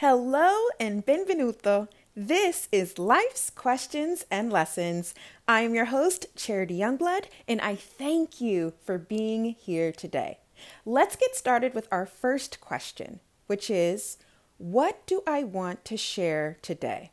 Hello 0.00 0.68
and 0.78 1.06
benvenuto. 1.06 1.88
This 2.14 2.68
is 2.70 2.98
Life's 2.98 3.48
Questions 3.48 4.26
and 4.30 4.52
Lessons. 4.52 5.14
I 5.48 5.62
am 5.62 5.74
your 5.74 5.86
host, 5.86 6.26
Charity 6.36 6.80
Youngblood, 6.80 7.28
and 7.48 7.62
I 7.62 7.76
thank 7.76 8.38
you 8.38 8.74
for 8.84 8.98
being 8.98 9.56
here 9.58 9.92
today. 9.92 10.36
Let's 10.84 11.16
get 11.16 11.34
started 11.34 11.72
with 11.72 11.88
our 11.90 12.04
first 12.04 12.60
question, 12.60 13.20
which 13.46 13.70
is 13.70 14.18
What 14.58 14.98
do 15.06 15.22
I 15.26 15.44
want 15.44 15.86
to 15.86 15.96
share 15.96 16.58
today? 16.60 17.10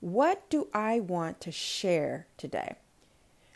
What 0.00 0.48
do 0.48 0.68
I 0.72 1.00
want 1.00 1.38
to 1.42 1.52
share 1.52 2.28
today? 2.38 2.76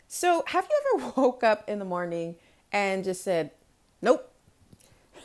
So, 0.07 0.43
have 0.49 0.67
you 0.69 0.99
ever 0.99 1.13
woke 1.17 1.43
up 1.43 1.67
in 1.67 1.79
the 1.79 1.83
morning 1.83 2.35
and 2.71 3.03
just 3.03 3.23
said, 3.23 3.49
Nope, 4.03 4.31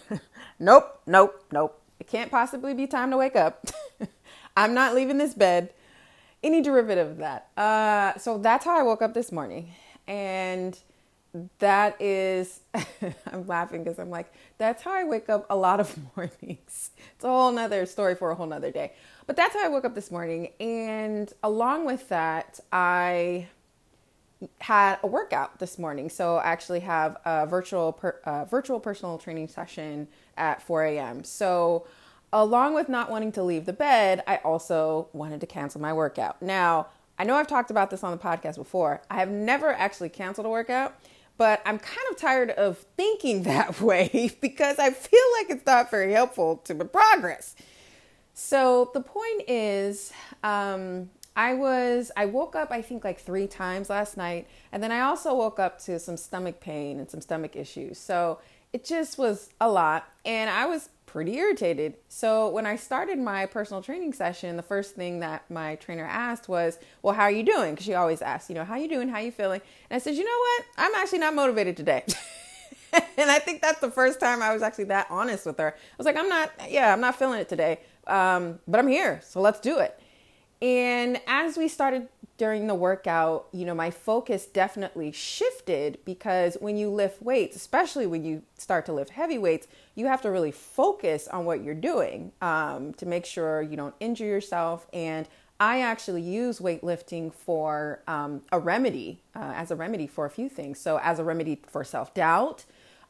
nope, 0.59 1.03
nope, 1.07 1.45
nope. 1.53 1.83
It 1.99 2.07
can't 2.07 2.31
possibly 2.31 2.75
be 2.75 2.87
time 2.87 3.11
to 3.11 3.17
wake 3.17 3.37
up. 3.37 3.67
I'm 4.57 4.75
not 4.75 4.95
leaving 4.95 5.19
this 5.19 5.35
bed. 5.35 5.73
Any 6.43 6.63
derivative 6.63 7.13
of 7.13 7.17
that. 7.19 7.49
Uh, 7.57 8.19
so 8.19 8.39
that's 8.39 8.65
how 8.65 8.79
I 8.79 8.83
woke 8.83 9.03
up 9.03 9.15
this 9.15 9.33
morning. 9.33 9.73
And 10.07 10.79
that 11.59 12.01
is, 12.01 12.61
I'm 13.33 13.47
laughing 13.47 13.85
because 13.85 13.99
I'm 13.99 14.11
like, 14.11 14.33
that's 14.59 14.83
how 14.83 14.93
I 14.93 15.05
wake 15.05 15.29
up 15.29 15.47
a 15.51 15.57
lot 15.57 15.81
of 15.81 15.97
mornings. 16.17 16.91
It's 17.15 17.25
a 17.25 17.29
whole 17.29 17.53
nother 17.53 17.87
story 17.87 18.15
for 18.15 18.31
a 18.31 18.35
whole 18.35 18.47
nother 18.47 18.71
day. 18.71 18.93
But 19.27 19.37
that's 19.37 19.55
how 19.55 19.65
I 19.65 19.69
woke 19.69 19.85
up 19.85 19.95
this 19.95 20.11
morning. 20.11 20.51
And 20.61 21.33
along 21.43 21.87
with 21.87 22.09
that, 22.09 22.61
I 22.73 23.49
had 24.61 24.99
a 25.03 25.07
workout 25.07 25.59
this 25.59 25.79
morning. 25.79 26.11
So 26.11 26.37
I 26.37 26.47
actually 26.47 26.81
have 26.81 27.17
a 27.25 27.47
virtual 27.47 27.93
per, 27.93 28.21
uh, 28.25 28.45
virtual 28.45 28.81
personal 28.81 29.19
training 29.19 29.49
session 29.49 30.09
at 30.37 30.61
4 30.63 30.85
a.m. 30.85 31.25
So 31.25 31.87
along 32.33 32.75
with 32.75 32.89
not 32.89 33.11
wanting 33.11 33.33
to 33.33 33.43
leave 33.43 33.67
the 33.67 33.73
bed, 33.73 34.23
I 34.27 34.37
also 34.39 35.09
wanted 35.13 35.41
to 35.41 35.47
cancel 35.47 35.81
my 35.81 35.93
workout. 35.93 36.43
Now, 36.43 36.89
I 37.19 37.25
know 37.25 37.35
I've 37.35 37.47
talked 37.47 37.71
about 37.71 37.91
this 37.91 38.05
on 38.05 38.11
the 38.11 38.23
podcast 38.23 38.57
before. 38.57 39.01
I 39.11 39.17
have 39.17 39.31
never 39.31 39.73
actually 39.73 40.11
canceled 40.11 40.47
a 40.47 40.51
workout, 40.51 40.95
but 41.39 41.63
I'm 41.65 41.79
kind 41.79 42.07
of 42.11 42.17
tired 42.17 42.51
of 42.51 42.79
thinking 42.97 43.43
that 43.45 43.81
way 43.81 44.37
because 44.41 44.79
I 44.79 44.91
feel 44.91 45.21
like 45.39 45.51
it's 45.51 45.67
not 45.67 45.91
very 45.91 46.13
helpful 46.13 46.59
to 46.65 46.75
my 46.75 46.85
progress. 46.85 47.55
So 48.35 48.91
the 48.93 49.01
point 49.01 49.45
is, 49.49 50.13
um, 50.45 51.09
I 51.37 51.53
was 51.55 52.11
I 52.17 52.27
woke 52.27 52.57
up 52.57 52.73
I 52.73 52.83
think 52.83 53.05
like 53.05 53.21
3 53.21 53.47
times 53.47 53.91
last 53.91 54.17
night 54.17 54.49
and 54.73 54.83
then 54.83 54.91
I 54.91 55.01
also 55.01 55.35
woke 55.35 55.61
up 55.61 55.79
to 55.83 55.99
some 55.99 56.17
stomach 56.17 56.61
pain 56.61 56.99
and 56.99 57.09
some 57.09 57.21
stomach 57.21 57.55
issues. 57.55 57.99
So 57.99 58.39
it 58.73 58.85
just 58.85 59.19
was 59.19 59.51
a 59.61 59.69
lot 59.69 60.09
and 60.25 60.51
I 60.51 60.67
was 60.67 60.89
pretty 61.05 61.37
irritated. 61.37 61.95
So 62.09 62.49
when 62.49 62.67
I 62.67 62.77
started 62.77 63.19
my 63.19 63.47
personal 63.47 63.83
training 63.83 64.13
session, 64.13 64.57
the 64.57 64.63
first 64.63 64.97
thing 64.97 65.21
that 65.21 65.49
my 65.51 65.77
trainer 65.77 66.05
asked 66.05 66.49
was, 66.49 66.79
"Well, 67.01 67.15
how 67.15 67.23
are 67.23 67.31
you 67.31 67.43
doing?" 67.43 67.73
Because 67.73 67.87
she 67.87 67.95
always 67.95 68.21
asks, 68.21 68.51
you 68.51 68.55
know, 68.55 68.65
"How 68.65 68.77
you 68.77 68.89
doing? 68.89 69.09
How 69.09 69.21
you 69.21 69.31
feeling?" 69.31 69.61
And 69.89 69.97
I 69.97 69.99
said, 69.99 70.15
"You 70.15 70.25
know 70.25 70.39
what? 70.39 70.65
I'm 70.77 70.95
actually 70.97 71.21
not 71.21 71.35
motivated 71.35 71.77
today." 71.77 72.05
and 73.17 73.31
I 73.31 73.39
think 73.39 73.63
that's 73.63 73.81
the 73.81 73.91
first 73.91 74.21
time 74.21 74.43
I 74.43 74.53
was 74.53 74.63
actually 74.63 74.85
that 74.85 75.07
honest 75.09 75.47
with 75.47 75.59
her. 75.59 75.75
I 75.75 75.95
was 75.97 76.05
like, 76.05 76.17
"I'm 76.17 76.29
not. 76.29 76.51
Yeah, 76.69 76.93
I'm 76.93 77.01
not 77.01 77.17
feeling 77.17 77.41
it 77.41 77.49
today, 77.49 77.81
um, 78.07 78.59
but 78.67 78.79
I'm 78.79 78.89
here, 78.89 79.21
so 79.25 79.41
let's 79.41 79.61
do 79.61 79.79
it." 79.79 79.99
And 80.67 81.21
as 81.29 81.57
we 81.57 81.69
started 81.69 82.09
during 82.39 82.67
the 82.67 82.75
workout, 82.75 83.47
you 83.53 83.65
know, 83.65 83.75
my 83.75 83.93
focus 83.93 84.47
definitely 84.47 85.13
shifted 85.13 85.99
because 86.05 86.57
when 86.59 86.77
you 86.77 86.91
lift 86.91 87.23
weights, 87.23 87.55
especially 87.55 88.05
when 88.05 88.25
you 88.25 88.43
start 88.59 88.85
to 88.87 88.93
lift 88.93 89.11
heavy 89.11 89.39
weights, 89.39 89.69
you 89.95 90.07
have 90.07 90.21
to 90.23 90.31
really 90.33 90.51
focus 90.51 91.29
on 91.29 91.45
what 91.45 91.63
you're 91.63 91.73
doing 91.73 92.33
um, 92.43 92.93
to 92.95 93.07
make 93.07 93.25
sure 93.25 93.63
you 93.63 93.77
don't 93.77 93.95
injure 94.01 94.25
yourself. 94.25 94.89
And 94.93 95.29
I 95.61 95.83
actually 95.83 96.23
use 96.23 96.59
weightlifting 96.59 97.33
for 97.33 98.03
um, 98.09 98.43
a 98.51 98.59
remedy, 98.59 99.21
uh, 99.37 99.53
as 99.55 99.71
a 99.71 99.77
remedy 99.77 100.09
for 100.09 100.27
a 100.27 100.31
few 100.31 100.49
things. 100.49 100.81
So, 100.81 100.99
as 100.99 101.21
a 101.21 101.25
remedy 101.25 101.63
for 101.69 101.85
self 101.85 102.13
doubt, 102.13 102.65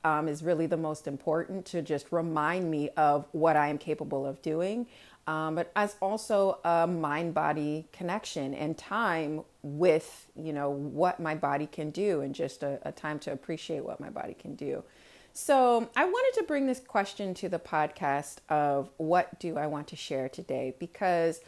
um, 0.04 0.28
is 0.28 0.42
really 0.42 0.66
the 0.66 0.76
most 0.76 1.08
important 1.08 1.64
to 1.66 1.82
just 1.82 2.12
remind 2.12 2.70
me 2.70 2.90
of 2.90 3.26
what 3.32 3.56
I 3.56 3.68
am 3.68 3.78
capable 3.78 4.24
of 4.24 4.40
doing 4.42 4.86
um, 5.26 5.56
but 5.56 5.72
as 5.74 5.96
also 6.00 6.58
a 6.64 6.86
mind 6.86 7.34
body 7.34 7.88
connection 7.92 8.54
and 8.54 8.78
time 8.78 9.42
with 9.62 10.26
you 10.36 10.52
know 10.52 10.70
what 10.70 11.18
my 11.18 11.34
body 11.34 11.66
can 11.66 11.90
do 11.90 12.20
and 12.20 12.34
just 12.34 12.62
a, 12.62 12.78
a, 12.82 12.92
time 12.92 13.18
to 13.18 13.32
appreciate 13.32 13.84
what 13.84 14.00
my 14.00 14.10
body 14.10 14.34
can 14.34 14.54
do. 14.54 14.84
So 15.32 15.90
i 15.96 16.04
wanted 16.04 16.38
to 16.40 16.44
bring 16.46 16.66
this 16.66 16.80
question 16.80 17.34
to 17.34 17.48
the 17.48 17.58
podcast 17.58 18.36
of 18.48 18.90
what 18.96 19.38
do 19.38 19.56
i 19.58 19.66
want 19.66 19.88
to 19.88 19.96
share 19.96 20.28
today? 20.28 20.74
Because 20.78 21.40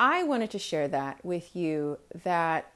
i 0.00 0.22
wanted 0.22 0.50
to 0.50 0.58
share 0.58 0.88
that 0.88 1.24
with 1.24 1.54
you 1.54 1.98
that 2.24 2.72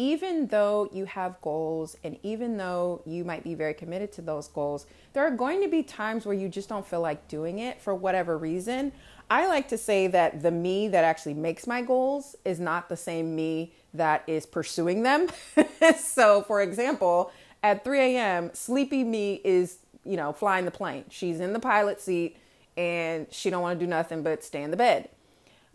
even 0.00 0.46
though 0.46 0.88
you 0.94 1.04
have 1.04 1.38
goals 1.42 1.94
and 2.02 2.18
even 2.22 2.56
though 2.56 3.02
you 3.04 3.22
might 3.22 3.44
be 3.44 3.54
very 3.54 3.74
committed 3.74 4.10
to 4.10 4.22
those 4.22 4.48
goals, 4.48 4.86
there 5.12 5.22
are 5.22 5.30
going 5.30 5.60
to 5.60 5.68
be 5.68 5.82
times 5.82 6.24
where 6.24 6.34
you 6.34 6.48
just 6.48 6.70
don't 6.70 6.86
feel 6.86 7.02
like 7.02 7.28
doing 7.28 7.58
it 7.58 7.78
for 7.82 7.94
whatever 7.94 8.38
reason. 8.38 8.92
I 9.28 9.46
like 9.46 9.68
to 9.68 9.76
say 9.76 10.06
that 10.06 10.40
the 10.40 10.50
me 10.50 10.88
that 10.88 11.04
actually 11.04 11.34
makes 11.34 11.66
my 11.66 11.82
goals 11.82 12.34
is 12.46 12.58
not 12.58 12.88
the 12.88 12.96
same 12.96 13.36
me 13.36 13.74
that 13.92 14.24
is 14.26 14.46
pursuing 14.46 15.02
them. 15.02 15.28
so, 15.98 16.44
for 16.44 16.62
example, 16.62 17.30
at 17.62 17.84
3 17.84 18.00
a.m., 18.16 18.50
sleepy 18.54 19.04
me 19.04 19.42
is, 19.44 19.80
you 20.06 20.16
know, 20.16 20.32
flying 20.32 20.64
the 20.64 20.70
plane. 20.70 21.04
She's 21.10 21.40
in 21.40 21.52
the 21.52 21.60
pilot 21.60 22.00
seat 22.00 22.38
and 22.74 23.26
she 23.30 23.50
don't 23.50 23.60
want 23.60 23.78
to 23.78 23.84
do 23.84 23.90
nothing 23.90 24.22
but 24.22 24.42
stay 24.42 24.62
in 24.62 24.70
the 24.70 24.78
bed. 24.78 25.10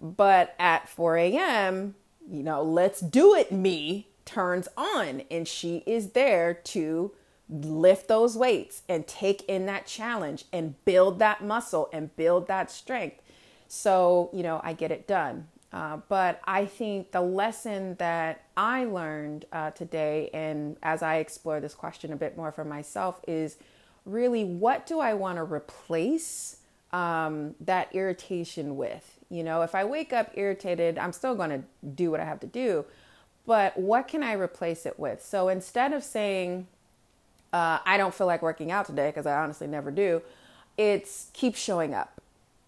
But 0.02 0.56
at 0.58 0.90
4 0.90 1.16
a.m., 1.16 1.94
you 2.28 2.42
know, 2.42 2.64
let's 2.64 3.02
do 3.02 3.36
it 3.36 3.52
me 3.52 4.08
turns 4.26 4.68
on 4.76 5.22
and 5.32 5.48
she 5.48 5.84
is 5.86 6.12
there 6.12 6.54
to 6.54 7.12
lift 7.50 8.08
those 8.08 8.36
weights 8.36 8.82
and 8.90 9.06
take 9.06 9.44
in 9.48 9.66
that 9.68 9.86
challenge 9.86 10.46
and 10.52 10.84
build 10.84 11.20
that 11.20 11.44
muscle 11.44 11.90
and 11.94 12.16
build 12.16 12.48
that 12.48 12.72
strength. 12.72 13.22
So, 13.68 14.30
you 14.34 14.44
know, 14.44 14.60
I 14.64 14.74
get 14.74 14.92
it 14.92 15.08
done. 15.08 15.48
Uh, 15.72 15.98
but 16.08 16.40
I 16.46 16.66
think 16.66 17.12
the 17.12 17.22
lesson 17.22 17.96
that 17.96 18.46
I 18.56 18.86
learned 18.86 19.46
uh, 19.52 19.72
today, 19.72 20.30
and 20.34 20.78
as 20.82 21.04
I 21.04 21.18
explore 21.18 21.60
this 21.60 21.74
question 21.74 22.14
a 22.14 22.16
bit 22.16 22.38
more 22.38 22.52
for 22.52 22.64
myself, 22.64 23.20
is 23.28 23.58
really 24.06 24.46
what 24.46 24.86
do 24.86 25.00
I 25.00 25.14
want 25.16 25.38
to 25.38 25.44
replace 25.44 26.58
um, 26.94 27.56
that 27.60 27.94
irritation 27.94 28.78
with? 28.78 29.20
You 29.30 29.44
know, 29.44 29.64
if 29.64 29.76
I 29.76 29.84
wake 29.84 30.14
up 30.14 30.32
irritated, 30.36 30.98
I'm 30.98 31.12
still 31.12 31.36
going 31.36 31.50
to 31.50 31.64
do 31.86 32.10
what 32.10 32.22
I 32.22 32.26
have 32.26 32.40
to 32.40 32.48
do, 32.48 32.86
but 33.46 33.78
what 33.78 34.08
can 34.08 34.24
I 34.24 34.34
replace 34.34 34.86
it 34.86 35.00
with? 35.00 35.24
So 35.24 35.50
instead 35.50 35.94
of 35.94 36.04
saying, 36.04 36.68
uh, 37.54 37.80
I 37.86 37.98
don't 37.98 38.14
feel 38.14 38.28
like 38.28 38.42
working 38.42 38.72
out 38.72 38.86
today, 38.86 39.10
because 39.10 39.26
I 39.26 39.38
honestly 39.38 39.68
never 39.68 39.92
do, 39.92 40.22
it's 40.78 41.30
keep 41.34 41.56
showing 41.56 41.94
up. 41.94 42.22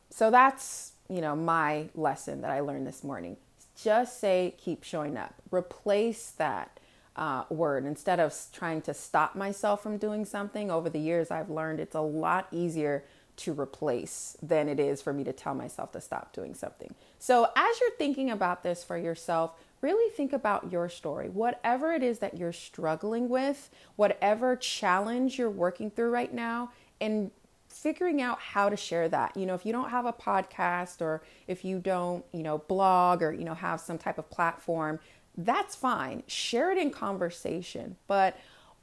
So 0.10 0.32
that's, 0.32 0.94
you 1.10 1.22
know, 1.22 1.36
my 1.36 1.90
lesson 1.96 2.42
that 2.42 2.52
I 2.52 2.62
learned 2.62 2.88
this 2.88 3.04
morning. 3.04 3.38
Just 3.82 4.20
say 4.20 4.56
keep 4.58 4.84
showing 4.84 5.18
up. 5.18 5.36
Replace 5.52 6.32
that 6.32 6.80
uh, 7.16 7.44
word 7.50 7.86
instead 7.86 8.20
of 8.20 8.34
trying 8.54 8.82
to 8.82 8.94
stop 8.94 9.36
myself 9.36 9.84
from 9.84 9.98
doing 9.98 10.26
something. 10.26 10.72
Over 10.72 10.90
the 10.90 11.00
years, 11.00 11.32
I've 11.32 11.50
learned 11.50 11.80
it's 11.80 11.96
a 11.96 12.02
lot 12.02 12.48
easier 12.52 13.04
to 13.38 13.54
replace 13.54 14.36
than 14.42 14.68
it 14.68 14.80
is 14.80 15.02
for 15.02 15.14
me 15.14 15.24
to 15.24 15.32
tell 15.32 15.54
myself 15.54 15.92
to 15.92 16.02
stop 16.02 16.34
doing 16.34 16.54
something. 16.54 16.94
So, 17.20 17.50
as 17.56 17.80
you're 17.80 17.92
thinking 17.92 18.30
about 18.30 18.64
this 18.64 18.84
for 18.84 18.98
yourself, 18.98 19.52
really 19.82 20.12
think 20.12 20.34
about 20.34 20.72
your 20.72 20.90
story. 20.90 21.30
Whatever 21.30 21.94
it 21.94 22.04
is 22.04 22.20
that 22.20 22.38
you're 22.38 22.54
struggling 22.54 23.30
with, 23.30 23.70
whatever 23.96 24.56
challenge 24.56 25.38
you're 25.38 25.50
working 25.50 25.92
through 25.92 26.10
right 26.10 26.34
now, 26.34 26.72
and 27.00 27.32
figuring 27.68 28.22
out 28.22 28.40
how 28.40 28.70
to 28.70 28.76
share 28.76 29.08
that. 29.10 29.38
You 29.38 29.46
know, 29.46 29.54
if 29.54 29.66
you 29.66 29.72
don't 29.72 29.90
have 29.90 30.06
a 30.06 30.14
podcast 30.14 31.02
or 31.02 31.22
if 31.48 31.64
you 31.64 31.80
don't, 31.80 32.26
you 32.34 32.42
know, 32.42 32.58
blog 32.58 33.22
or, 33.22 33.32
you 33.32 33.44
know, 33.44 33.54
have 33.54 33.80
some 33.80 33.98
type 33.98 34.18
of 34.18 34.30
platform, 34.32 35.00
that's 35.38 35.76
fine. 35.76 36.24
Share 36.26 36.72
it 36.72 36.78
in 36.80 36.90
conversation. 36.90 37.98
But 38.08 38.36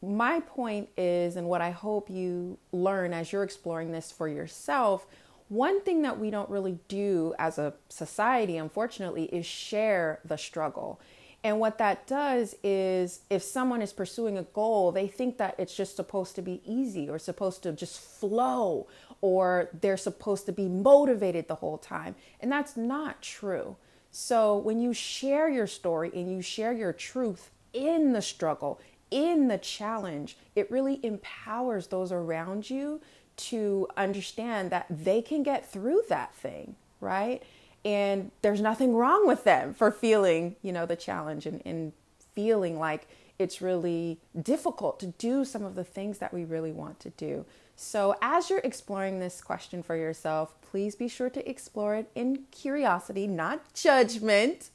my 0.07 0.41
point 0.41 0.89
is, 0.97 1.37
and 1.37 1.49
what 1.49 1.61
I 1.61 1.71
hope 1.71 2.11
you 2.11 2.59
learn 2.73 3.13
as 3.13 3.33
you're 3.33 3.43
exploring 3.43 3.93
this 3.93 4.13
for 4.13 4.29
yourself, 4.29 5.07
one 5.49 5.83
thing 5.83 6.03
that 6.03 6.19
we 6.19 6.31
don't 6.31 6.49
really 6.49 6.79
do 6.89 7.35
as 7.39 7.59
a 7.59 7.75
society, 7.89 8.57
unfortunately, 8.57 9.25
is 9.25 9.47
share 9.47 10.21
the 10.25 10.37
struggle. 10.37 11.01
And 11.45 11.61
what 11.61 11.77
that 11.77 12.07
does 12.07 12.57
is 12.63 13.21
if 13.29 13.43
someone 13.43 13.83
is 13.83 13.93
pursuing 13.93 14.39
a 14.39 14.45
goal, 14.45 14.93
they 14.93 15.07
think 15.07 15.37
that 15.37 15.55
it's 15.59 15.77
just 15.77 15.95
supposed 15.95 16.35
to 16.37 16.43
be 16.43 16.63
easy 16.65 17.11
or 17.11 17.19
supposed 17.19 17.63
to 17.65 17.73
just 17.73 18.01
flow 18.01 18.87
or 19.21 19.69
they're 19.79 19.99
supposed 19.99 20.47
to 20.47 20.53
be 20.53 20.69
motivated 20.69 21.47
the 21.47 21.57
whole 21.57 21.77
time. 21.77 22.15
And 22.41 22.51
that's 22.51 22.79
not 22.79 23.21
true. 23.21 23.77
So 24.11 24.57
when 24.57 24.81
you 24.81 24.95
share 24.95 25.51
your 25.51 25.67
story 25.67 26.11
and 26.15 26.33
you 26.33 26.41
share 26.41 26.73
your 26.73 26.95
truth 26.95 27.51
in 27.75 28.13
the 28.15 28.23
struggle, 28.23 28.81
in 29.11 29.49
the 29.49 29.59
challenge, 29.59 30.37
it 30.55 30.71
really 30.71 31.01
empowers 31.05 31.89
those 31.89 32.13
around 32.13 32.71
you 32.71 33.01
to 33.37 33.89
understand 33.97 34.71
that 34.71 34.87
they 34.91 35.21
can 35.23 35.43
get 35.43 35.71
through 35.71 36.03
that 36.09 36.35
thing. 36.35 36.77
right? 37.01 37.43
And 37.85 38.31
there's 38.43 38.61
nothing 38.61 38.95
wrong 38.95 39.27
with 39.27 39.45
them 39.45 39.75
for 39.75 39.91
feeling, 39.91 40.57
you 40.63 40.73
know, 40.73 40.87
the 40.87 40.97
challenge 40.97 41.45
and, 41.47 41.61
and 41.67 41.93
feeling 42.35 42.79
like 42.79 43.07
it's 43.39 43.61
really 43.61 44.21
difficult 44.41 45.01
to 45.01 45.09
do 45.09 45.45
some 45.45 45.65
of 45.65 45.75
the 45.75 45.85
things 45.85 46.19
that 46.19 46.33
we 46.33 46.45
really 46.45 46.73
want 46.73 47.01
to 47.01 47.11
do. 47.11 47.45
So, 47.77 48.15
as 48.23 48.49
you're 48.49 48.61
exploring 48.61 49.19
this 49.19 49.41
question 49.41 49.83
for 49.83 49.97
yourself, 49.97 50.55
please 50.63 50.95
be 50.95 51.09
sure 51.09 51.29
to 51.31 51.49
explore 51.49 51.97
it 51.97 52.09
in 52.15 52.45
curiosity, 52.53 53.27
not 53.27 53.75
judgment. 53.75 54.71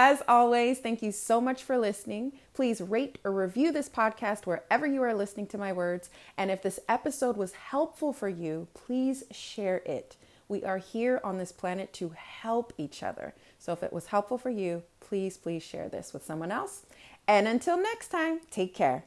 As 0.00 0.22
always, 0.28 0.78
thank 0.78 1.02
you 1.02 1.10
so 1.10 1.40
much 1.40 1.64
for 1.64 1.76
listening. 1.76 2.34
Please 2.54 2.80
rate 2.80 3.18
or 3.24 3.32
review 3.32 3.72
this 3.72 3.88
podcast 3.88 4.46
wherever 4.46 4.86
you 4.86 5.02
are 5.02 5.12
listening 5.12 5.48
to 5.48 5.58
my 5.58 5.72
words. 5.72 6.08
And 6.36 6.52
if 6.52 6.62
this 6.62 6.78
episode 6.88 7.36
was 7.36 7.50
helpful 7.54 8.12
for 8.12 8.28
you, 8.28 8.68
please 8.74 9.24
share 9.32 9.78
it. 9.78 10.14
We 10.46 10.62
are 10.62 10.78
here 10.78 11.20
on 11.24 11.38
this 11.38 11.50
planet 11.50 11.92
to 11.94 12.10
help 12.10 12.72
each 12.78 13.02
other. 13.02 13.34
So 13.58 13.72
if 13.72 13.82
it 13.82 13.92
was 13.92 14.06
helpful 14.06 14.38
for 14.38 14.50
you, 14.50 14.84
please, 15.00 15.36
please 15.36 15.64
share 15.64 15.88
this 15.88 16.12
with 16.12 16.24
someone 16.24 16.52
else. 16.52 16.86
And 17.26 17.48
until 17.48 17.76
next 17.76 18.10
time, 18.10 18.38
take 18.52 18.76
care. 18.76 19.02